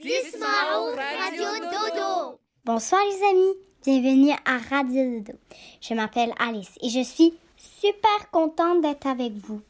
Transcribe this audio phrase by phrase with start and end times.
[0.00, 2.38] Radio Dodo.
[2.64, 5.36] Bonsoir les amis, bienvenue à Radio Dodo.
[5.80, 9.60] Je m'appelle Alice et je suis super contente d'être avec vous.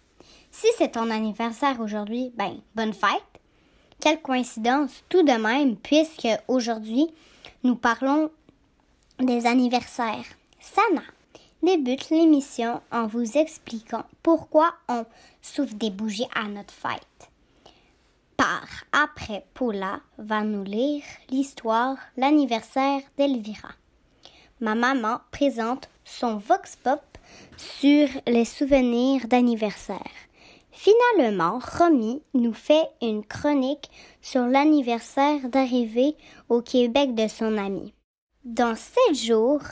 [0.50, 3.24] Si c'est ton anniversaire aujourd'hui, ben bonne fête.
[4.00, 7.06] Quelle coïncidence tout de même puisque aujourd'hui
[7.64, 8.30] nous parlons
[9.18, 10.26] des anniversaires.
[10.60, 11.04] Sana
[11.62, 15.06] débute l'émission en vous expliquant pourquoi on
[15.40, 17.30] souffle des bougies à notre fête.
[18.38, 23.70] Par après, Paula va nous lire l'histoire L'anniversaire d'Elvira.
[24.60, 27.02] Ma maman présente son Vox Pop
[27.56, 29.98] sur les souvenirs d'anniversaire.
[30.70, 33.90] Finalement, Romy nous fait une chronique
[34.22, 36.14] sur l'anniversaire d'arrivée
[36.48, 37.92] au Québec de son ami.
[38.44, 39.64] Dans sept jours,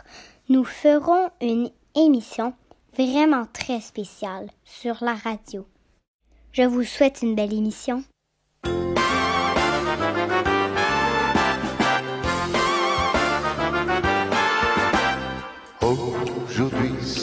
[0.48, 2.52] nous ferons une émission
[2.98, 5.64] vraiment très spéciale sur la radio.
[6.50, 8.02] Je vous souhaite une belle émission.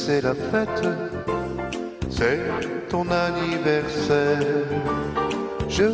[0.05, 0.85] C'est la fête,
[2.09, 2.41] c'est
[2.89, 4.65] ton anniversaire.
[5.69, 5.85] Je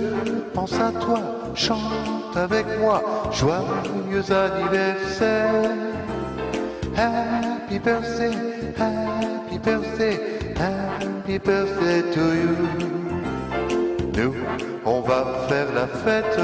[0.51, 1.19] pense à toi,
[1.53, 5.53] chante avec moi, joyeux anniversaire.
[6.97, 8.33] Happy birthday,
[8.79, 10.17] happy birthday,
[10.57, 12.55] happy birthday to you.
[14.17, 14.33] Nous,
[14.85, 16.39] on va faire la fête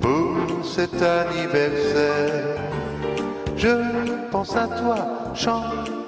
[0.00, 2.56] pour cet anniversaire.
[3.58, 3.76] Je
[4.30, 4.96] pense à toi,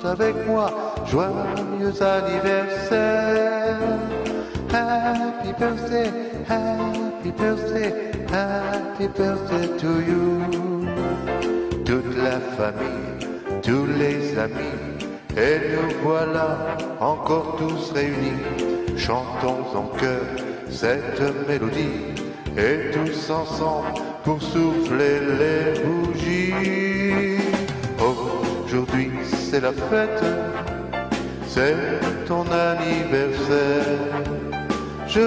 [0.05, 0.71] avec moi,
[1.07, 3.79] joyeux anniversaire.
[4.73, 6.11] Happy birthday,
[6.49, 7.93] happy birthday,
[8.31, 10.41] happy birthday to you.
[11.85, 13.29] Toute la famille,
[13.63, 14.79] tous les amis,
[15.37, 18.43] et nous voilà encore tous réunis.
[18.97, 20.23] Chantons en chœur
[20.71, 22.15] cette mélodie,
[22.57, 23.89] et tous ensemble
[24.25, 26.53] pour souffler les bougies.
[27.99, 29.12] Aujourd'hui
[29.53, 30.25] c'est la fête,
[31.47, 31.77] c'est
[32.27, 33.85] ton anniversaire.
[35.07, 35.27] Je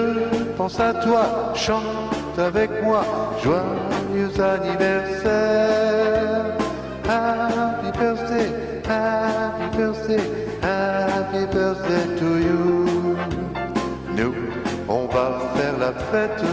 [0.58, 3.04] pense à toi, chante avec moi,
[3.44, 6.46] joyeux anniversaire.
[7.08, 8.50] Happy birthday,
[8.90, 10.24] happy birthday,
[10.64, 13.16] happy birthday to you.
[14.18, 14.34] Nous,
[14.90, 16.44] on va faire la fête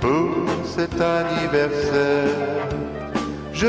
[0.00, 0.30] pour
[0.64, 2.58] cet anniversaire.
[3.60, 3.66] Je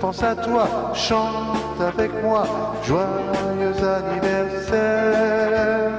[0.00, 2.44] pense à toi, chante avec moi,
[2.82, 5.90] joyeux anniversaire.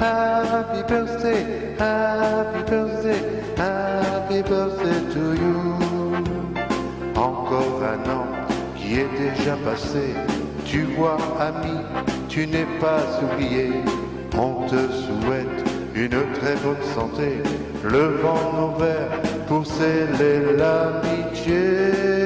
[0.00, 3.20] Happy birthday, happy birthday,
[3.58, 5.76] happy birthday to you.
[7.16, 8.24] Encore un an
[8.74, 10.14] qui est déjà passé,
[10.64, 11.76] tu vois ami,
[12.30, 13.72] tu n'es pas oublié.
[14.38, 17.42] On te souhaite une très bonne santé,
[17.84, 22.19] levant nos verres pour sceller l'amitié.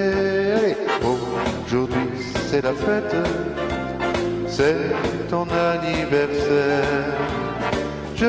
[1.74, 2.08] Aujourd'hui
[2.50, 3.16] c'est la fête,
[4.46, 4.76] c'est
[5.28, 6.84] ton anniversaire.
[8.14, 8.26] Je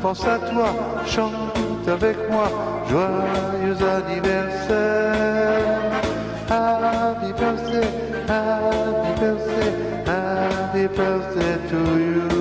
[0.00, 0.70] pense à toi,
[1.06, 1.32] chante
[1.86, 2.50] avec moi,
[2.88, 5.66] joyeux anniversaire.
[6.48, 7.88] Happy birthday,
[8.26, 9.70] happy birthday,
[10.06, 12.37] happy birthday to you.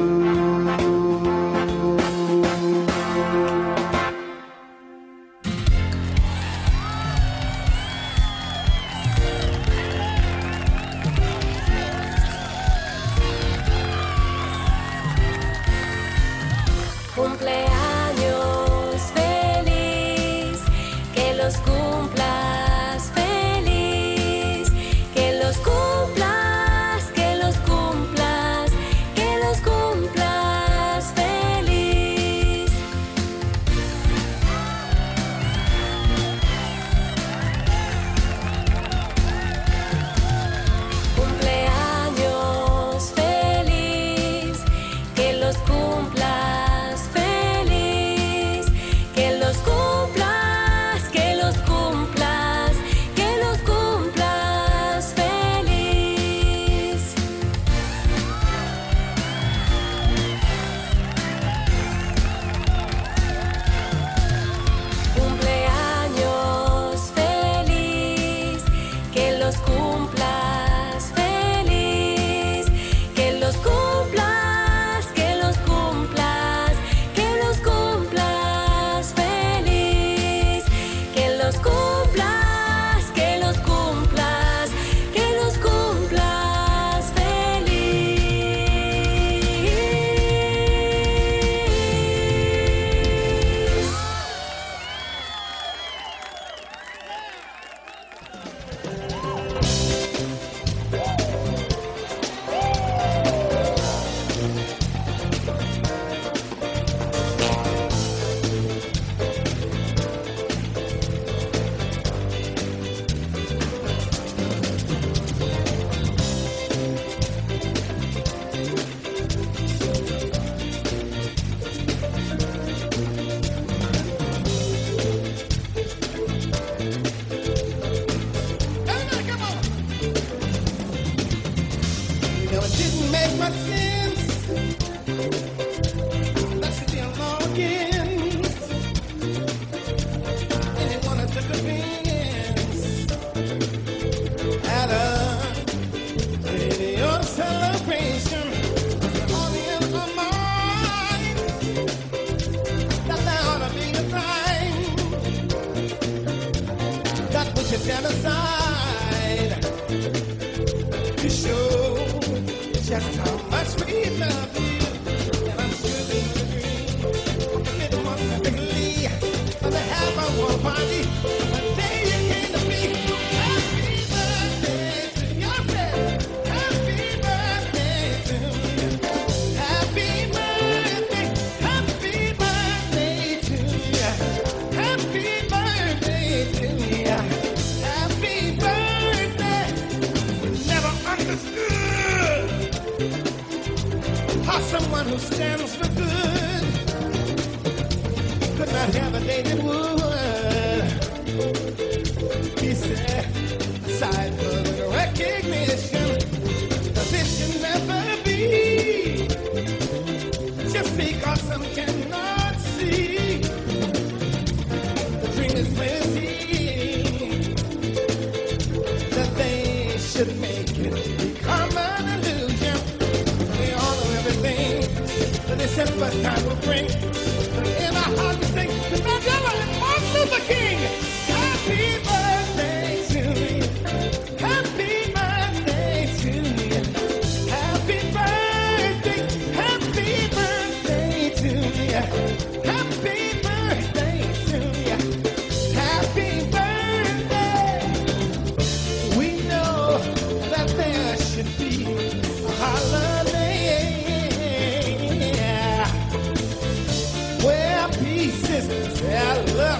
[157.88, 158.37] Genocide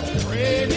[0.06, 0.77] Pray.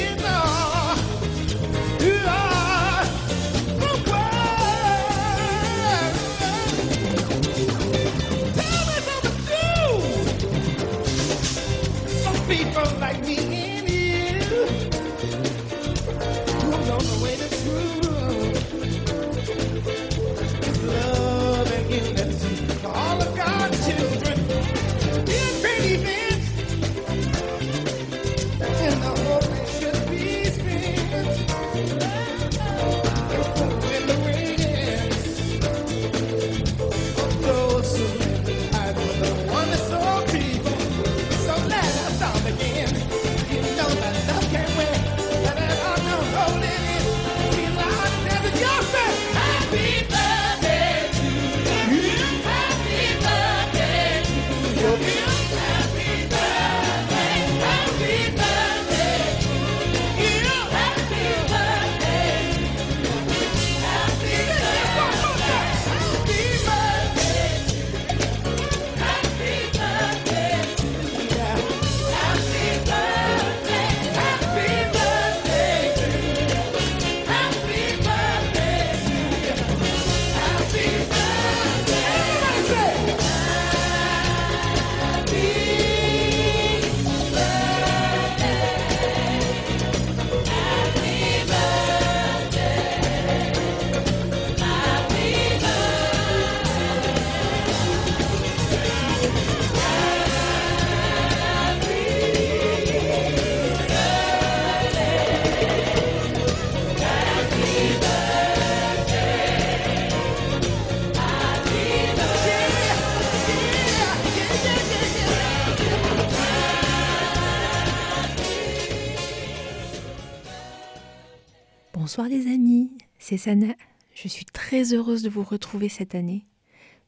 [123.31, 123.75] C'est Sana.
[124.13, 126.47] Je suis très heureuse de vous retrouver cette année.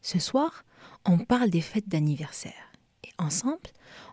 [0.02, 0.64] Ce soir,
[1.04, 2.72] on parle des fêtes d'anniversaire.
[3.02, 3.58] Et ensemble,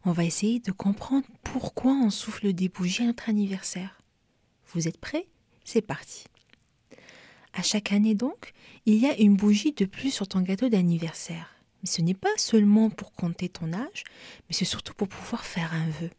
[0.05, 4.01] on va essayer de comprendre pourquoi on souffle des bougies à notre anniversaire.
[4.73, 5.27] Vous êtes prêts?
[5.63, 6.23] C'est parti.
[7.53, 8.53] À chaque année donc,
[8.87, 11.53] il y a une bougie de plus sur ton gâteau d'anniversaire.
[11.83, 14.03] Mais ce n'est pas seulement pour compter ton âge,
[14.47, 16.09] mais c'est surtout pour pouvoir faire un vœu.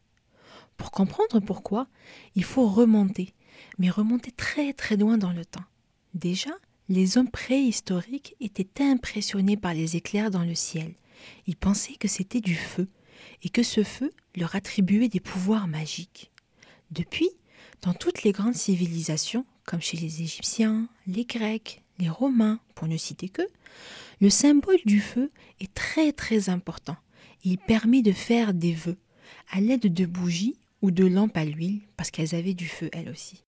[0.76, 1.88] Pour comprendre pourquoi,
[2.36, 3.34] il faut remonter,
[3.78, 5.64] mais remonter très très loin dans le temps.
[6.14, 6.50] Déjà,
[6.88, 10.94] les hommes préhistoriques étaient impressionnés par les éclairs dans le ciel.
[11.46, 12.88] Ils pensaient que c'était du feu,
[13.42, 16.30] et que ce feu leur attribuait des pouvoirs magiques.
[16.90, 17.30] Depuis,
[17.82, 22.96] dans toutes les grandes civilisations, comme chez les Égyptiens, les Grecs, les Romains, pour ne
[22.96, 23.42] citer que,
[24.20, 26.96] le symbole du feu est très très important.
[27.44, 28.98] Il permet de faire des vœux
[29.50, 33.08] à l'aide de bougies ou de lampes à l'huile, parce qu'elles avaient du feu elles
[33.10, 33.44] aussi.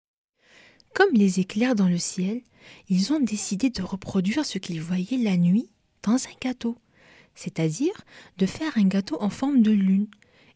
[0.95, 2.43] Comme les éclairs dans le ciel,
[2.89, 5.71] ils ont décidé de reproduire ce qu'ils voyaient la nuit
[6.03, 6.77] dans un gâteau,
[7.35, 7.95] c'est-à-dire
[8.39, 10.09] de faire un gâteau en forme de lune.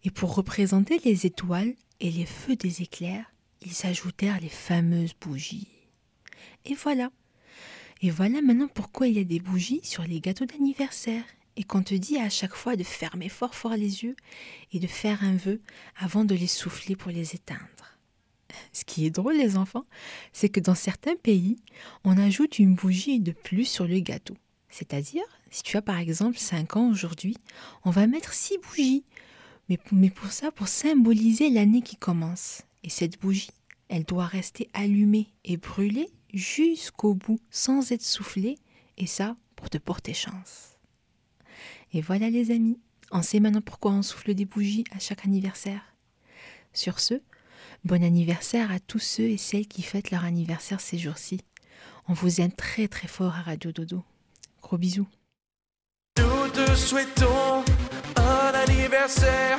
[0.05, 3.33] Et pour représenter les étoiles et les feux des éclairs,
[3.63, 5.69] ils ajoutèrent les fameuses bougies.
[6.65, 7.11] Et voilà.
[8.03, 11.25] Et voilà maintenant pourquoi il y a des bougies sur les gâteaux d'anniversaire
[11.57, 14.17] et qu'on te dit à chaque fois de fermer fort fort les yeux
[14.73, 15.61] et de faire un vœu
[15.97, 17.63] avant de les souffler pour les éteindre.
[18.73, 19.87] Ce qui est drôle les enfants,
[20.33, 21.57] c'est que dans certains pays,
[22.05, 24.37] on ajoute une bougie de plus sur le gâteau.
[24.69, 27.37] C'est-à-dire, si tu as par exemple 5 ans aujourd'hui,
[27.85, 29.05] on va mettre 6 bougies.
[29.69, 32.63] Mais, pour ça, pour symboliser l'année qui commence.
[32.85, 33.51] Et cette bougie,
[33.89, 38.59] elle doit rester allumée et brûlée jusqu'au bout sans être soufflée,
[38.97, 40.79] et ça pour te porter chance.
[41.93, 42.79] Et voilà les amis,
[43.11, 45.97] on sait maintenant pourquoi on souffle des bougies à chaque anniversaire.
[46.73, 47.15] Sur ce,
[47.87, 51.41] bon anniversaire à tous ceux et celles qui fêtent leur anniversaire ces jours-ci.
[52.09, 54.03] On vous aime très très fort à Radio Dodo.
[54.61, 55.07] Gros bisous.
[56.19, 57.65] Nous te souhaitons
[58.17, 59.59] un anniversaire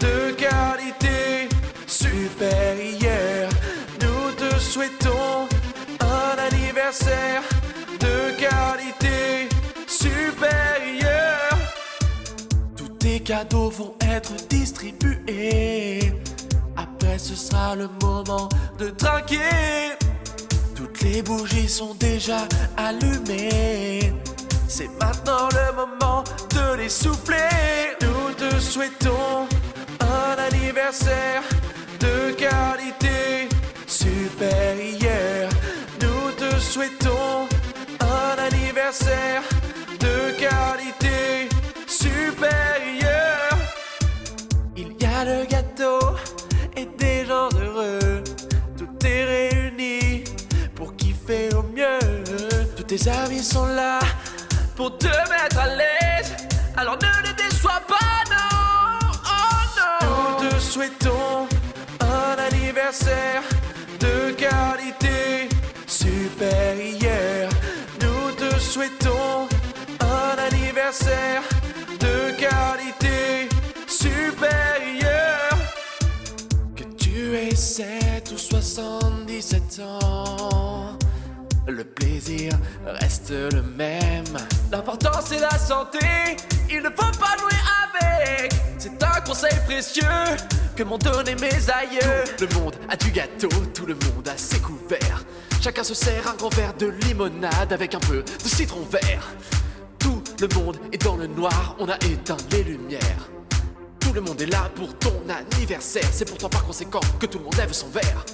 [0.00, 1.48] de qualité
[1.86, 3.50] supérieure.
[4.02, 5.48] Nous te souhaitons
[6.00, 7.42] un anniversaire
[8.00, 9.48] de qualité
[9.86, 11.58] supérieure.
[12.76, 16.12] Tous tes cadeaux vont être distribués.
[16.82, 19.92] Après, ce sera le moment de trinquer.
[20.74, 24.12] Toutes les bougies sont déjà allumées.
[24.66, 26.24] C'est maintenant le moment
[26.56, 27.96] de les souffler.
[28.00, 29.46] Nous te souhaitons
[30.00, 31.42] un anniversaire
[31.98, 33.48] de qualité
[33.86, 35.50] supérieure.
[36.00, 37.46] Nous te souhaitons
[38.00, 39.42] un anniversaire
[39.98, 41.48] de qualité
[41.86, 43.58] supérieure.
[44.76, 45.98] Il y a le gâteau
[46.76, 48.22] et des gens heureux.
[48.76, 50.24] Tout est réuni
[50.74, 51.98] pour kiffer au mieux.
[52.76, 53.98] Tous tes amis sont là
[54.76, 56.34] pour te mettre à l'aise.
[56.76, 60.42] Alors ne les déçois pas, non, oh non.
[60.42, 61.46] Nous te souhaitons
[62.00, 63.42] un anniversaire
[63.98, 65.48] de qualité
[65.86, 67.50] supérieure.
[68.00, 69.48] Nous te souhaitons
[70.00, 71.42] un anniversaire
[71.98, 73.48] de qualité
[73.86, 75.29] supérieure.
[77.30, 80.98] Tu aies 7 ou 77 ans.
[81.68, 82.50] Le plaisir
[82.84, 84.24] reste le même.
[84.72, 86.00] L'important c'est la santé,
[86.68, 88.52] il ne faut pas jouer avec.
[88.78, 90.02] C'est un conseil précieux
[90.74, 92.24] que m'ont donné mes aïeux.
[92.36, 95.24] Tout le monde a du gâteau, tout le monde a ses couverts.
[95.60, 99.28] Chacun se sert un grand verre de limonade avec un peu de citron vert.
[100.00, 103.30] Tout le monde est dans le noir, on a éteint les lumières.
[104.10, 107.44] Tout le monde est là pour ton anniversaire, c'est pourtant par conséquent que tout le
[107.44, 108.24] monde lève son verre.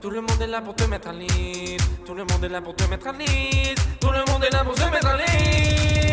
[0.00, 1.76] Tout le monde est là pour te mettre en ligne.
[2.06, 3.74] Tout le monde est là pour te mettre en ligne.
[4.00, 6.05] Tout le monde est là pour te mettre en ligne.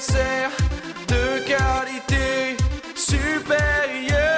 [0.00, 2.56] De qualité
[2.94, 4.28] supérieure.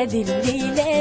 [0.00, 0.99] هذه الليلة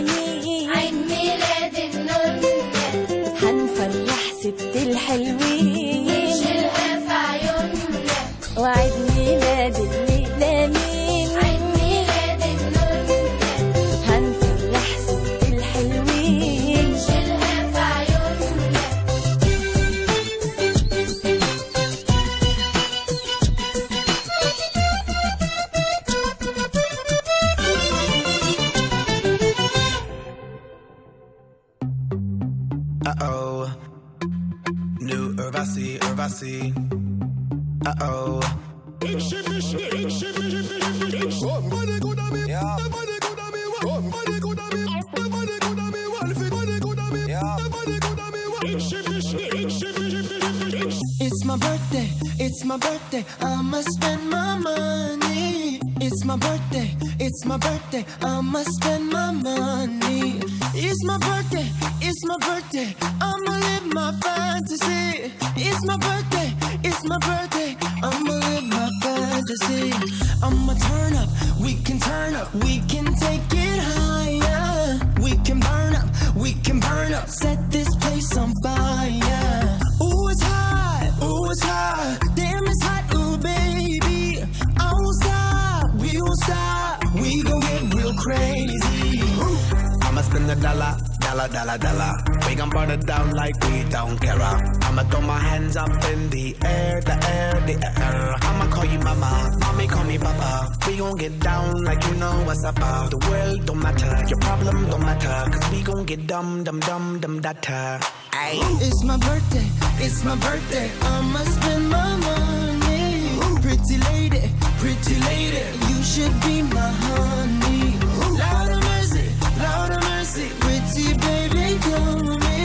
[101.40, 102.72] down like you know what's uh.
[103.10, 105.52] The world don't matter, your problem don't matter.
[105.52, 108.00] Cause we gon' get dumb, dumb, dumb, dumb, data.
[108.32, 108.62] Ayy.
[108.82, 109.68] It's my birthday,
[110.06, 110.92] it's my birthday.
[111.02, 113.40] I'ma spend my money.
[113.62, 114.44] Pretty lady,
[114.80, 117.98] pretty lady, you should be my honey.
[118.42, 119.28] Lord of mercy,
[119.64, 122.64] Lord of mercy, pretty baby, come me.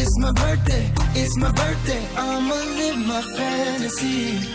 [0.00, 2.02] It's my birthday, it's my birthday.
[2.16, 4.54] I'ma live my fantasy.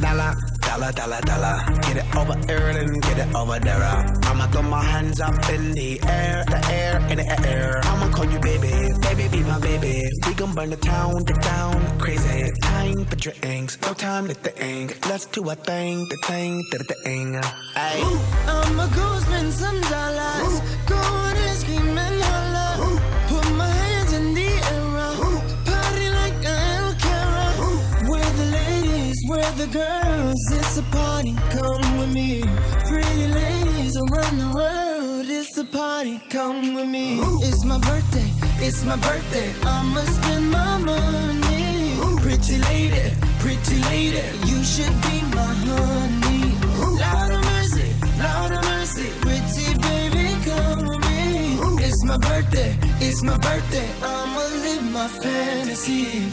[0.00, 1.56] dollar, dollar, dollar, dollar.
[1.82, 3.82] Get it over here and get it over there.
[4.24, 7.80] I'ma throw my hands up in the air, the air, in the air.
[7.84, 10.08] I'ma call you baby, baby, be my baby.
[10.26, 12.50] We gon' burn the town, the town, crazy.
[12.62, 15.06] Time for drinks, no time to think.
[15.08, 17.34] Let's do a thing, the thing, the thing.
[17.74, 18.49] Ayy.
[18.70, 20.60] I'ma go spend some dollars.
[20.86, 22.98] Go on and scream and holla.
[23.26, 24.90] Put my hands in the air.
[25.66, 26.94] Party like I
[28.40, 29.18] the ladies,
[29.58, 30.42] the girls.
[30.52, 32.42] It's a party, come with me.
[32.86, 35.26] Pretty ladies around the world.
[35.28, 37.18] It's a party, come with me.
[37.42, 38.30] It's my birthday,
[38.64, 39.52] it's my birthday.
[39.64, 41.96] I'ma spend my money.
[42.22, 46.29] Pretty lady, pretty lady, you should be my honey.
[52.10, 53.88] My birthday, it's my birthday.
[54.02, 56.26] I'ma live my fantasy.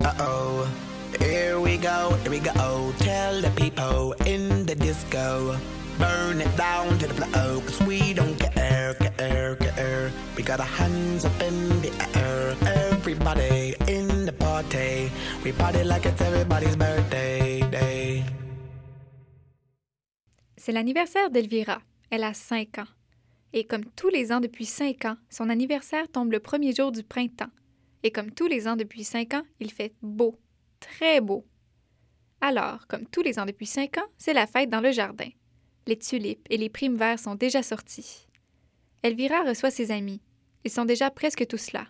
[0.00, 0.70] Uh-oh.
[1.18, 2.94] Here we go, here we go.
[2.98, 4.14] Tell the people
[5.08, 5.56] disco.
[5.98, 8.38] Burn it down to the cause we don't.
[10.36, 12.54] We got our hands up in the air.
[12.92, 15.10] Everybody in the party.
[15.44, 18.24] We party like it's everybody's birthday day.
[20.56, 21.80] C'est l'anniversaire d'Elvira.
[22.10, 22.88] Elle a 5 ans.
[23.52, 27.02] Et comme tous les ans depuis 5 ans, son anniversaire tombe le premier jour du
[27.02, 27.50] printemps.
[28.02, 30.38] Et comme tous les ans depuis 5 ans, il fait beau,
[30.78, 31.44] très beau.
[32.40, 35.28] Alors, comme tous les ans depuis 5 ans, c'est la fête dans le jardin.
[35.86, 38.28] Les tulipes et les primes verts sont déjà sortis.
[39.02, 40.20] Elvira reçoit ses amis.
[40.64, 41.86] Ils sont déjà presque tous là.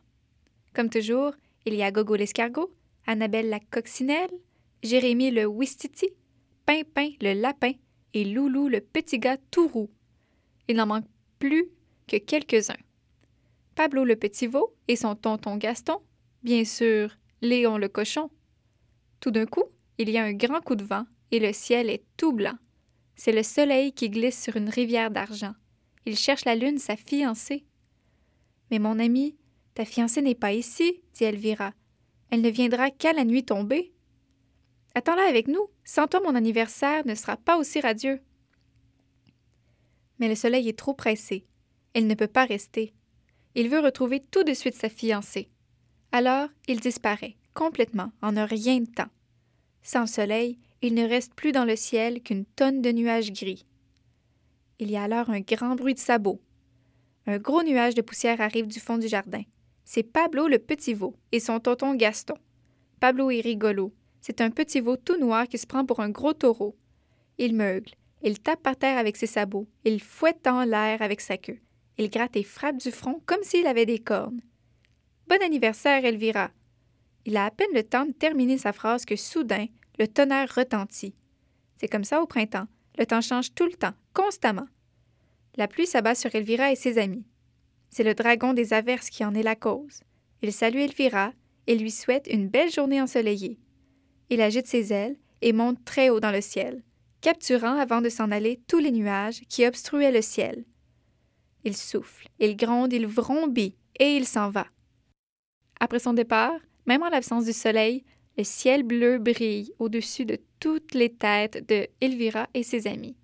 [0.74, 1.32] Comme toujours,
[1.66, 2.72] il y a Gogo l'escargot,
[3.06, 4.30] Annabelle la coccinelle,
[4.82, 6.11] Jérémie le Wistiti,
[6.66, 7.72] Pimpin le lapin
[8.14, 9.90] et Loulou le petit gars tout roux.
[10.68, 11.06] Il n'en manque
[11.38, 11.68] plus
[12.06, 12.76] que quelques-uns.
[13.74, 16.00] Pablo le petit veau et son tonton Gaston,
[16.42, 18.30] bien sûr, Léon le cochon.
[19.20, 19.64] Tout d'un coup,
[19.98, 22.56] il y a un grand coup de vent et le ciel est tout blanc.
[23.16, 25.54] C'est le soleil qui glisse sur une rivière d'argent.
[26.06, 27.64] Il cherche la lune, sa fiancée.
[28.70, 29.37] Mais mon ami,
[29.74, 31.72] ta fiancée n'est pas ici, dit Elvira.
[32.30, 33.92] Elle ne viendra qu'à la nuit tombée.
[34.94, 35.68] Attends-la avec nous.
[35.84, 38.20] Sans toi, mon anniversaire ne sera pas aussi radieux.
[40.18, 41.46] Mais le soleil est trop pressé.
[41.94, 42.94] Elle ne peut pas rester.
[43.54, 45.48] Il veut retrouver tout de suite sa fiancée.
[46.12, 49.11] Alors, il disparaît, complètement, en un rien de temps.
[49.88, 53.64] Sans le soleil, il ne reste plus dans le ciel qu'une tonne de nuages gris.
[54.79, 56.42] Il y a alors un grand bruit de sabots.
[57.27, 59.40] Un gros nuage de poussière arrive du fond du jardin.
[59.87, 62.35] C'est Pablo le petit veau et son tonton Gaston.
[63.01, 63.94] Pablo est rigolo.
[64.20, 66.77] C'est un petit veau tout noir qui se prend pour un gros taureau.
[67.38, 71.38] Il meugle, il tape par terre avec ses sabots, il fouette en l'air avec sa
[71.38, 71.61] queue.
[71.96, 74.42] Il gratte et frappe du front comme s'il avait des cornes.
[75.29, 76.51] Bon anniversaire, Elvira.
[77.24, 79.66] Il a à peine le temps de terminer sa phrase que soudain,
[79.98, 81.14] le tonnerre retentit.
[81.76, 82.66] C'est comme ça au printemps.
[82.98, 84.66] Le temps change tout le temps, constamment.
[85.56, 87.24] La pluie s'abat sur Elvira et ses amis.
[87.90, 90.00] C'est le dragon des averses qui en est la cause.
[90.42, 91.32] Il salue Elvira
[91.66, 93.58] et lui souhaite une belle journée ensoleillée.
[94.30, 96.82] Il agite ses ailes et monte très haut dans le ciel,
[97.20, 100.64] capturant avant de s'en aller tous les nuages qui obstruaient le ciel.
[101.64, 104.66] Il souffle, il gronde, il vrombit et il s'en va.
[105.80, 108.04] Après son départ, même en l'absence du soleil,
[108.38, 113.16] le ciel bleu brille au-dessus de toutes les têtes de Elvira et ses amis.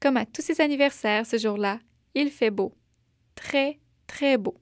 [0.00, 1.78] Comme à tous ses anniversaires ce jour-là,
[2.14, 2.72] il fait beau.
[3.34, 4.56] Très, très beau.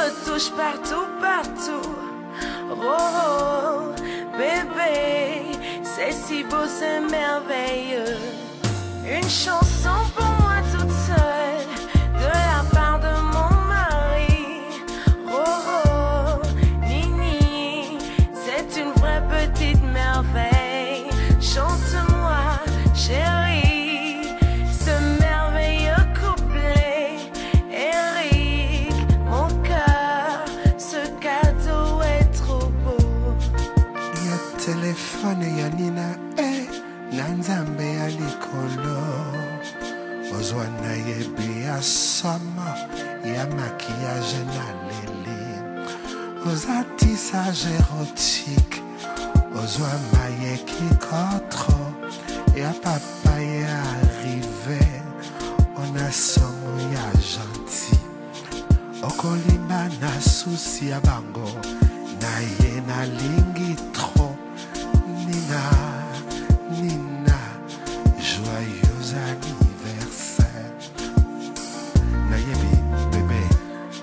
[0.00, 1.96] Me touche partout, partout.
[2.70, 3.94] Oh, oh,
[4.38, 8.16] bébé, c'est si beau, c'est merveilleux.
[9.04, 9.98] Une chanson
[41.80, 42.74] nayebi ya somo
[43.24, 45.40] ya makiyage na leli
[46.46, 48.82] oza tisage érotique
[49.54, 51.80] ozwa mayeki kotro.
[52.56, 54.80] Ya papa ya arrive.
[55.76, 57.98] Ona somo ya gentil.
[59.02, 61.48] Okolimba na susi ya bango.
[62.20, 63.69] Na ye nalingi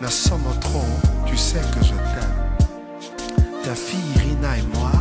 [0.08, 0.86] na somo tro
[1.26, 2.40] tu sais que je t'aime.
[3.62, 4.92] Ta fille Irina et moi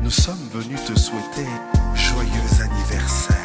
[0.00, 1.48] nous sommes venus te souhaiter
[1.96, 3.43] joyeux anniversaire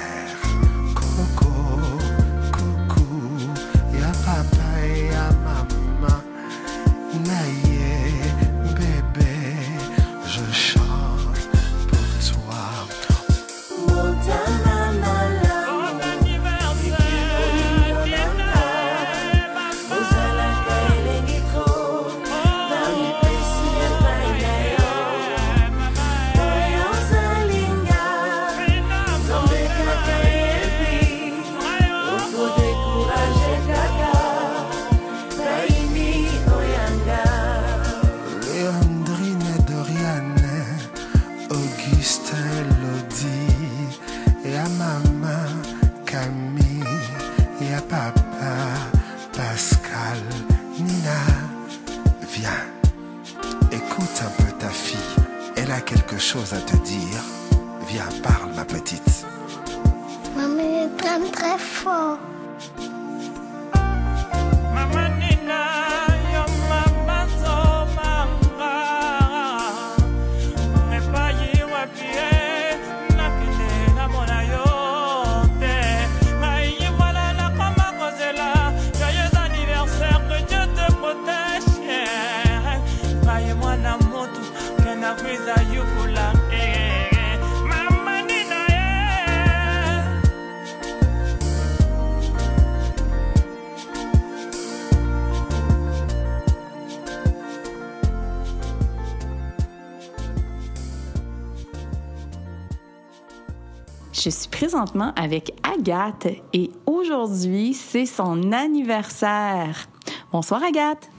[104.21, 109.87] Je suis présentement avec Agathe et aujourd'hui, c'est son anniversaire.
[110.33, 111.09] Bonsoir Agathe.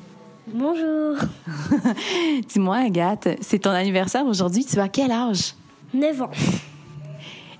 [0.46, 1.16] Bonjour.
[2.48, 5.54] Dis-moi Agathe, c'est ton anniversaire aujourd'hui, tu as quel âge?
[5.94, 6.30] 9 ans.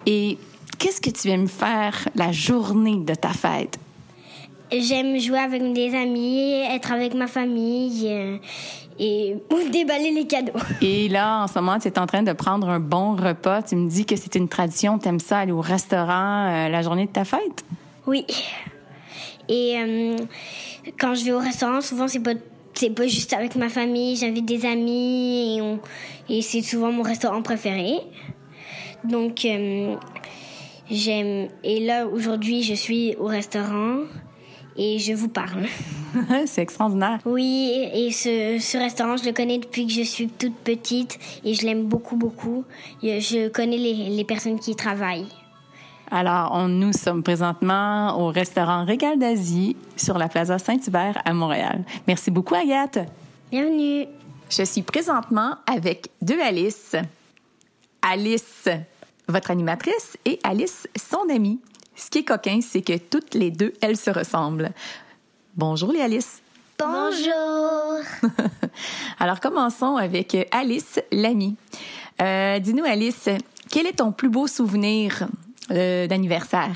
[0.04, 0.36] Et
[0.78, 3.78] qu'est-ce que tu aimes faire la journée de ta fête?
[4.72, 8.36] J'aime jouer avec des amis, être avec ma famille euh,
[8.98, 9.34] et
[9.72, 10.52] déballer les cadeaux.
[10.80, 13.62] Et là, en ce moment, tu es en train de prendre un bon repas.
[13.62, 16.82] Tu me dis que c'est une tradition, tu aimes ça aller au restaurant euh, la
[16.82, 17.64] journée de ta fête?
[18.06, 18.24] Oui.
[19.48, 20.16] Et euh,
[20.98, 22.34] quand je vais au restaurant, souvent c'est pas
[22.74, 25.80] c'est pas juste avec ma famille, j'invite des amis et, on-
[26.28, 27.94] et c'est souvent mon restaurant préféré.
[29.04, 29.96] Donc, euh,
[30.90, 31.48] j'aime.
[31.64, 33.98] Et là, aujourd'hui, je suis au restaurant
[34.76, 35.66] et je vous parle.
[36.46, 37.18] c'est extraordinaire.
[37.24, 41.54] Oui, et ce, ce restaurant, je le connais depuis que je suis toute petite et
[41.54, 42.64] je l'aime beaucoup, beaucoup.
[43.02, 45.28] Je connais les, les personnes qui y travaillent.
[46.10, 51.84] Alors, on, nous sommes présentement au restaurant Régal d'Asie sur la Plaza Saint-Hubert à Montréal.
[52.08, 52.98] Merci beaucoup, Agathe.
[53.50, 54.06] Bienvenue.
[54.50, 56.96] Je suis présentement avec deux Alice.
[58.02, 58.68] Alice,
[59.28, 61.60] votre animatrice, et Alice, son amie.
[62.00, 64.70] Ce qui est coquin, c'est que toutes les deux, elles se ressemblent.
[65.54, 66.40] Bonjour les Alice.
[66.78, 67.98] Bonjour.
[69.20, 71.56] Alors, commençons avec Alice, l'amie.
[72.22, 73.28] Euh, Dis-nous, Alice,
[73.70, 75.28] quel est ton plus beau souvenir
[75.70, 76.74] euh, d'anniversaire?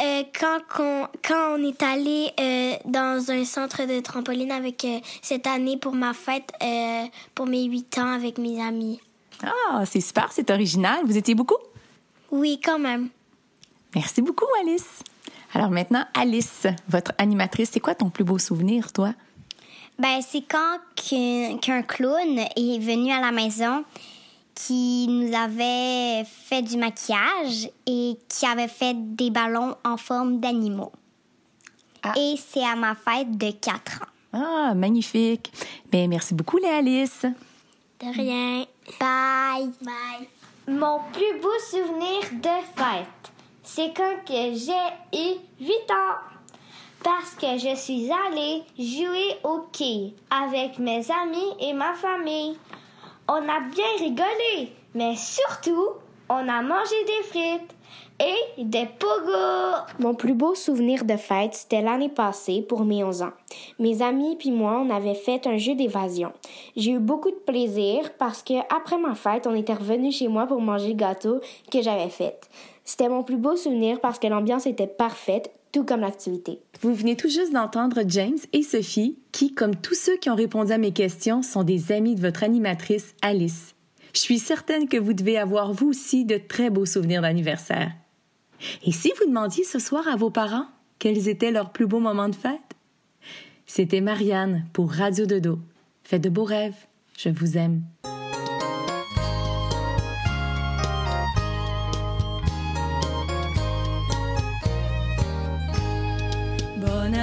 [0.00, 5.00] Euh, quand, qu'on- quand on est allé euh, dans un centre de trampoline avec euh,
[5.20, 9.00] cette année pour ma fête, euh, pour mes 8 ans avec mes amis.
[9.44, 11.00] Ah, c'est super, c'est original.
[11.04, 11.58] Vous étiez beaucoup?
[12.30, 13.10] Oui, quand même.
[13.94, 15.00] Merci beaucoup, Alice.
[15.52, 19.12] Alors maintenant, Alice, votre animatrice, c'est quoi ton plus beau souvenir, toi?
[19.98, 23.84] Ben, c'est quand qu'un clown est venu à la maison
[24.54, 30.92] qui nous avait fait du maquillage et qui avait fait des ballons en forme d'animaux.
[32.16, 34.06] Et c'est à ma fête de 4 ans.
[34.32, 35.52] Ah, magnifique.
[35.90, 37.26] Ben, merci beaucoup, les Alice.
[38.00, 38.64] De rien.
[38.98, 39.70] Bye.
[39.82, 40.28] Bye.
[40.68, 43.32] Mon plus beau souvenir de fête,
[43.72, 46.18] c'est quand que j'ai eu 8 ans.
[47.04, 52.58] Parce que je suis allée jouer au quai avec mes amis et ma famille.
[53.28, 55.90] On a bien rigolé, mais surtout,
[56.28, 57.74] on a mangé des frites
[58.18, 59.86] et des pogos.
[60.00, 63.32] Mon plus beau souvenir de fête, c'était l'année passée pour mes 11 ans.
[63.78, 66.32] Mes amis puis moi, on avait fait un jeu d'évasion.
[66.76, 70.46] J'ai eu beaucoup de plaisir parce que après ma fête, on était revenu chez moi
[70.46, 71.40] pour manger le gâteau
[71.70, 72.40] que j'avais fait.
[72.84, 76.60] C'était mon plus beau souvenir parce que l'ambiance était parfaite, tout comme l'activité.
[76.80, 80.72] Vous venez tout juste d'entendre James et Sophie, qui, comme tous ceux qui ont répondu
[80.72, 83.74] à mes questions, sont des amis de votre animatrice Alice.
[84.14, 87.92] Je suis certaine que vous devez avoir vous aussi de très beaux souvenirs d'anniversaire.
[88.84, 90.66] Et si vous demandiez ce soir à vos parents
[91.00, 92.60] quels étaient leurs plus beaux moments de fête?
[93.66, 95.58] C'était Marianne pour Radio Dodo.
[96.04, 96.76] Faites de beaux rêves.
[97.16, 97.82] Je vous aime.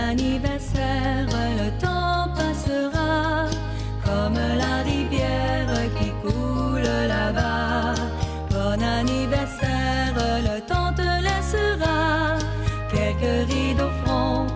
[0.09, 1.27] Anniversaire,
[1.61, 3.47] le temps passera
[4.05, 7.93] comme la rivière qui coule là-bas.
[8.49, 10.13] Bon anniversaire,
[10.49, 12.37] le temps te laissera
[12.93, 13.91] quelques rides au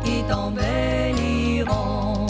[0.04, 2.28] qui t'embelliront.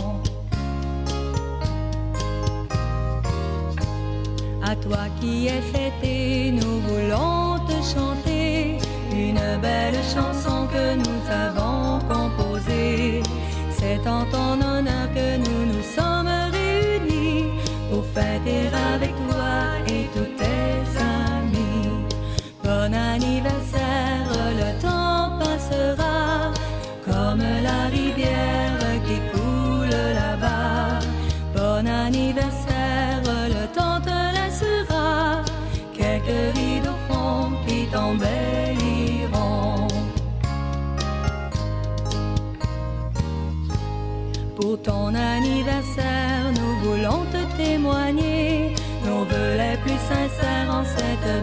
[4.63, 6.00] À toi qui es fêté,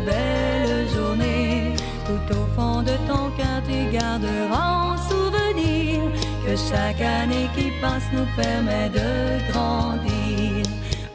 [0.09, 1.75] belle journée.
[2.07, 5.97] Tout au fond de ton cœur, tu garderas en souvenir
[6.45, 9.09] que chaque année qui passe nous permet de
[9.51, 10.65] grandir.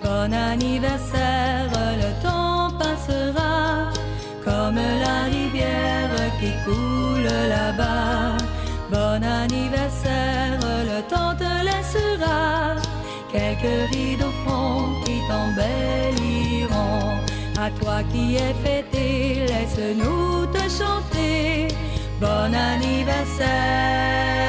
[0.03, 1.69] Bon anniversaire,
[2.03, 3.53] le temps passera
[4.45, 8.37] comme la rivière qui coule là-bas.
[8.91, 10.59] Bon anniversaire,
[10.91, 12.75] le temps te laissera
[13.31, 16.72] quelques rides au fond qui t'embelliront.
[17.59, 21.67] À toi qui es fêté, laisse-nous te chanter.
[22.19, 24.42] Bon anniversaire.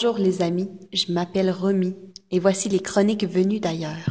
[0.00, 1.96] Bonjour les amis, je m'appelle Romy
[2.30, 4.06] et voici les chroniques venues d'ailleurs.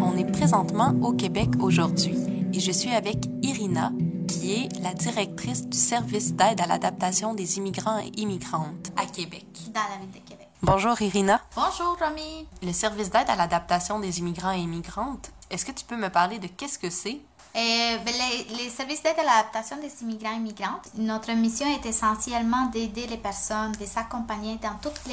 [0.00, 2.14] On est présentement au Québec aujourd'hui
[2.52, 3.90] et je suis avec Irina,
[4.28, 9.44] qui est la directrice du service d'aide à l'adaptation des immigrants et immigrantes à Québec.
[9.74, 10.46] Dans la ville de Québec.
[10.62, 11.40] Bonjour Irina.
[11.56, 12.46] Bonjour Romy.
[12.62, 16.38] Le service d'aide à l'adaptation des immigrants et immigrantes, est-ce que tu peux me parler
[16.38, 17.20] de qu'est-ce que c'est?
[17.56, 18.14] Euh, ben,
[18.56, 23.16] les, services d'aide à l'adaptation des immigrants et immigrantes, notre mission est essentiellement d'aider les
[23.16, 25.10] personnes, de les accompagner dans tous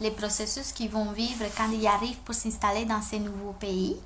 [0.00, 3.96] les, processus qu'ils vont vivre quand ils arrivent pour s'installer dans ces nouveaux pays.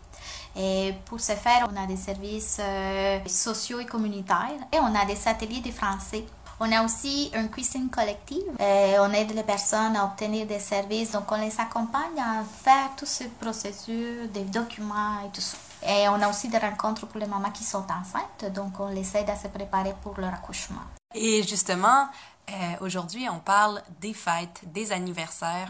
[0.54, 5.04] Et pour ce faire, on a des services euh, sociaux et communautaires et on a
[5.04, 6.24] des ateliers de français.
[6.60, 8.44] On a aussi un cuisine collective.
[8.60, 11.10] Et on aide les personnes à obtenir des services.
[11.10, 15.56] Donc, on les accompagne à faire tout ce processus, des documents et tout ça.
[15.86, 18.52] Et on a aussi des rencontres pour les mamans qui sont enceintes.
[18.54, 20.82] Donc, on les aide à se préparer pour leur accouchement.
[21.14, 22.08] Et justement,
[22.50, 25.68] euh, aujourd'hui, on parle des fêtes, des anniversaires.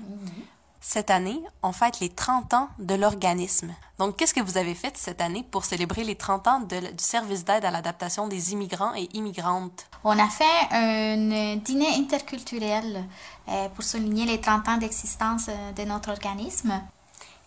[0.84, 3.72] Cette année, on fête les 30 ans de l'organisme.
[4.00, 7.04] Donc, qu'est-ce que vous avez fait cette année pour célébrer les 30 ans de- du
[7.04, 9.86] service d'aide à l'adaptation des immigrants et immigrantes?
[10.02, 13.04] On a fait un dîner interculturel
[13.48, 16.72] euh, pour souligner les 30 ans d'existence euh, de notre organisme.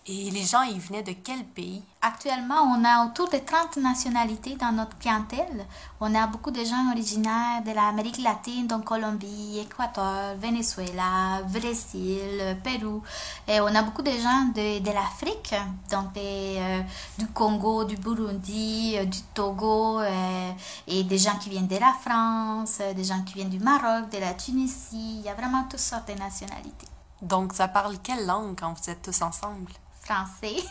[0.08, 1.82] Et les gens, ils venaient de quel pays?
[2.00, 5.66] Actuellement, on a autour de 30 nationalités dans notre clientèle.
[6.00, 13.02] On a beaucoup de gens originaires de l'Amérique latine, donc Colombie, Équateur, Venezuela, Brésil, Pérou.
[13.48, 15.56] Et on a beaucoup de gens de, de l'Afrique,
[15.90, 16.82] donc euh,
[17.18, 20.52] du Congo, du Burundi, euh, du Togo, euh,
[20.86, 24.20] et des gens qui viennent de la France, des gens qui viennent du Maroc, de
[24.20, 25.18] la Tunisie.
[25.18, 26.88] Il y a vraiment toutes sortes de nationalités.
[27.24, 29.72] Donc, ça parle quelle langue quand vous êtes tous ensemble?
[30.06, 30.64] Français.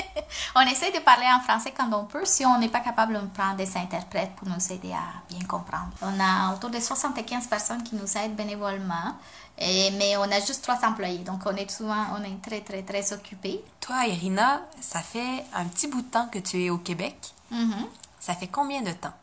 [0.56, 2.24] on essaie de parler en français quand on peut.
[2.24, 5.90] Si on n'est pas capable, on prend des interprètes pour nous aider à bien comprendre.
[6.02, 9.14] On a autour de 75 personnes qui nous aident bénévolement,
[9.58, 11.18] et, mais on a juste trois employés.
[11.18, 13.62] Donc, on est souvent, on est très, très, très occupés.
[13.80, 17.16] Toi, Irina, ça fait un petit bout de temps que tu es au Québec.
[17.50, 17.86] Mhm.
[18.18, 19.14] Ça fait combien de temps?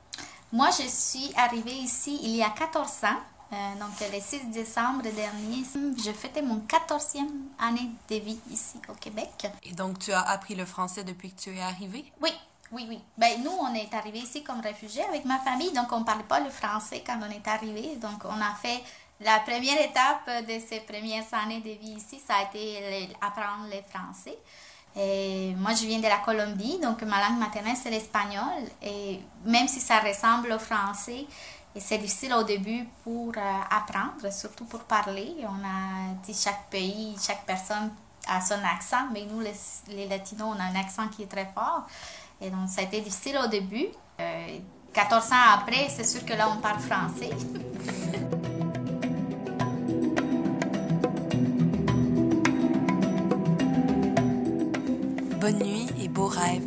[0.52, 3.20] Moi, je suis arrivée ici il y a 14 ans.
[3.54, 5.64] Euh, donc, le 6 décembre dernier,
[6.04, 7.30] je fêtais mon 14e
[7.60, 9.48] année de vie ici au Québec.
[9.64, 12.12] Et donc, tu as appris le français depuis que tu es arrivée?
[12.22, 12.32] Oui,
[12.72, 13.00] oui, oui.
[13.18, 16.24] Ben, nous, on est arrivés ici comme réfugiés avec ma famille, donc on ne parlait
[16.24, 17.96] pas le français quand on est arrivé.
[17.98, 18.82] Donc, on a fait
[19.22, 23.82] la première étape de ces premières années de vie ici, ça a été apprendre le
[23.90, 24.38] français.
[24.98, 28.64] Et moi, je viens de la Colombie, donc ma langue maternelle, c'est l'espagnol.
[28.82, 31.26] Et même si ça ressemble au français,
[31.76, 35.36] et c'est difficile au début pour euh, apprendre, surtout pour parler.
[35.42, 37.92] On a dit chaque pays, chaque personne
[38.28, 39.54] a son accent, mais nous, les,
[39.90, 41.86] les Latinos, on a un accent qui est très fort.
[42.40, 43.88] Et donc, ça a été difficile au début.
[44.22, 44.60] Euh,
[44.94, 47.30] 14 ans après, c'est sûr que là, on parle français.
[55.42, 56.64] Bonne nuit et beaux rêves.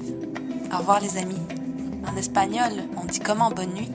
[0.72, 1.40] Au revoir, les amis.
[2.06, 3.90] En espagnol, on dit comment bonne nuit?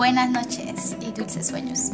[0.00, 1.90] Buenas noches y dulces sueños.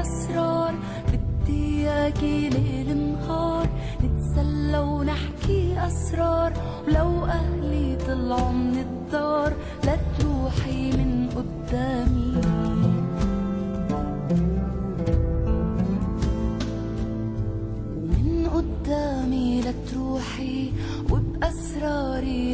[0.00, 0.74] أسرار
[1.08, 3.68] بدي إياكي ليل نهار
[4.04, 6.52] نتسلى ونحكي أسرار.
[6.86, 9.52] ولو أهلي طلعوا من الدار
[9.84, 12.34] لا تروحي من قدامي.
[17.96, 20.72] ومن قدامي لا تروحي
[21.10, 22.47] وبأسراري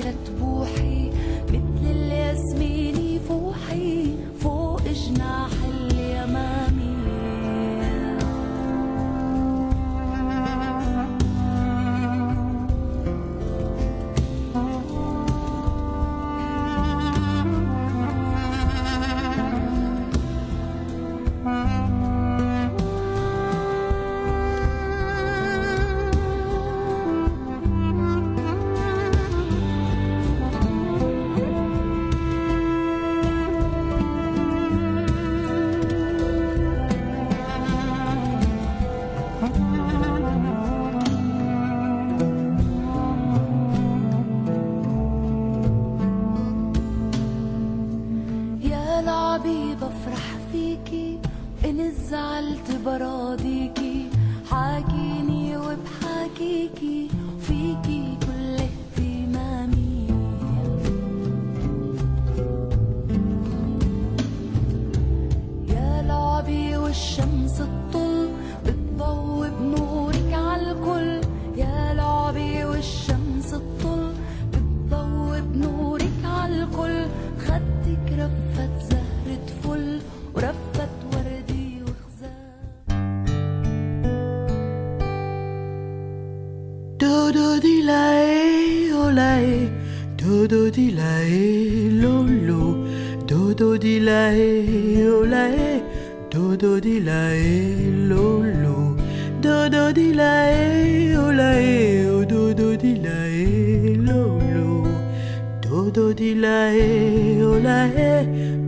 [90.54, 92.86] Do do di la e lo lo
[93.26, 95.82] Do do di la e o la e.
[96.30, 98.94] Do do di la e lo lo
[99.40, 102.08] Do do di la e o la e.
[102.08, 104.86] O do do di la e lo lo
[105.60, 108.24] Do do di la e o la e.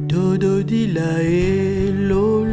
[0.09, 2.46] Do do di la e lo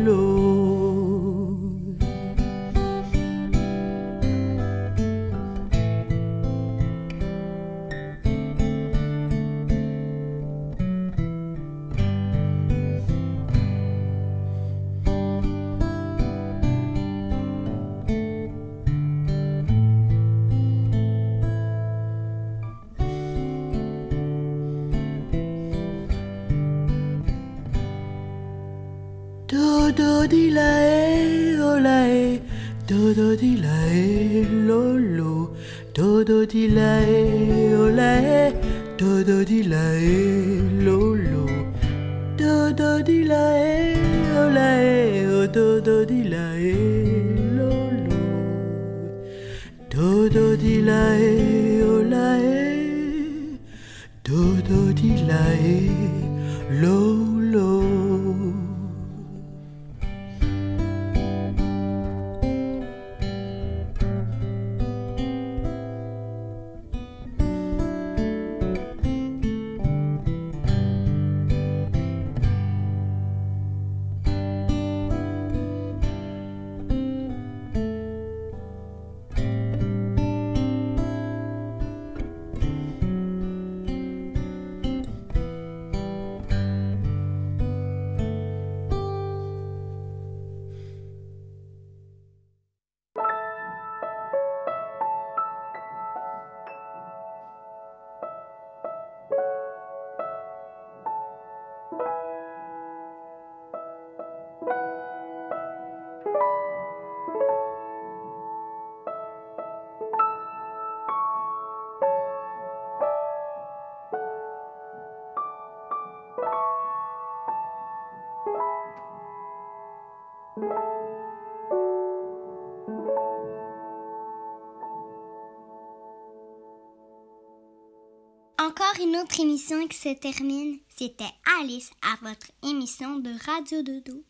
[129.01, 130.77] Une autre émission qui se termine.
[130.95, 131.23] C'était
[131.59, 134.23] Alice à votre émission de Radio Dodo.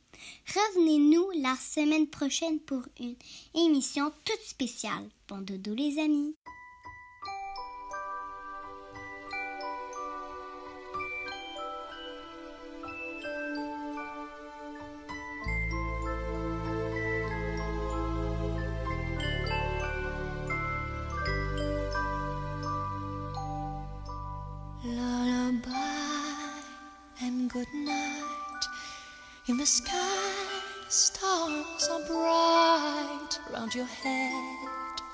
[0.47, 3.16] Revenez-nous la semaine prochaine pour une
[3.53, 5.09] émission toute spéciale.
[5.28, 6.36] Bon dodo les amis.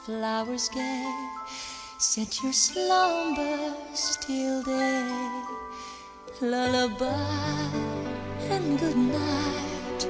[0.09, 1.05] Flowers gay.
[1.99, 5.43] Set your slumbers till day.
[6.41, 7.69] Lullaby
[8.49, 10.01] and good night.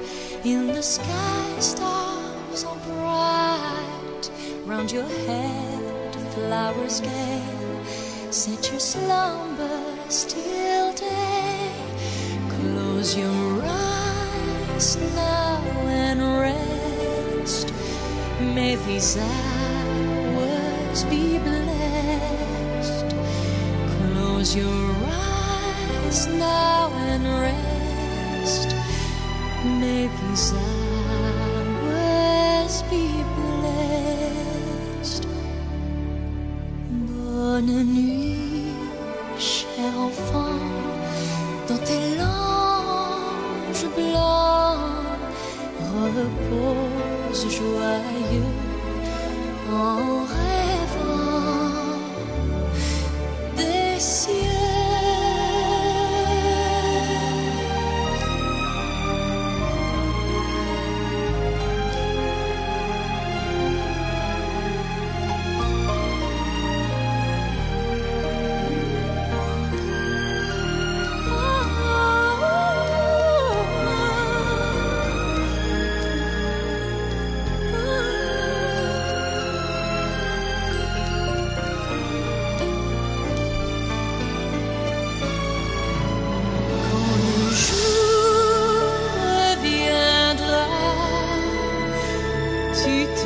[0.42, 4.24] In the sky, stars are bright.
[4.64, 7.44] Round your head, flowers gay.
[8.30, 11.72] Set your slumbers till day.
[12.48, 15.60] Close your eyes now
[16.04, 17.70] and rest.
[18.54, 19.18] May these
[21.04, 23.14] be blessed.
[23.96, 28.74] Close your eyes now and rest.
[29.64, 30.79] May these hours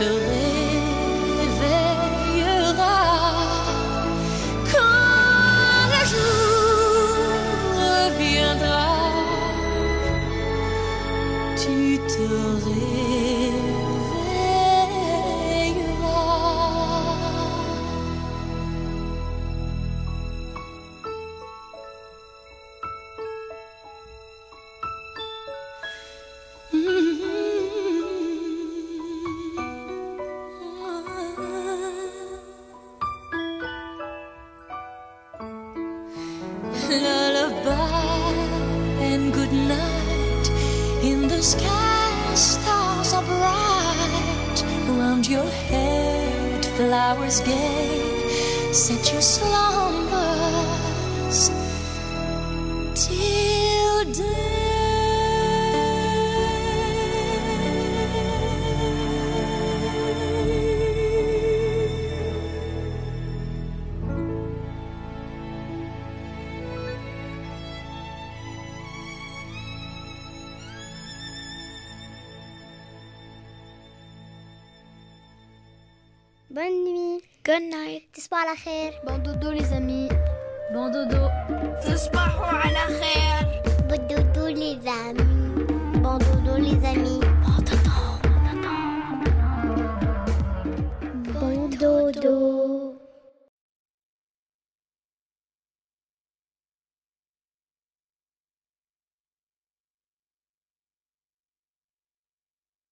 [0.04, 0.43] to the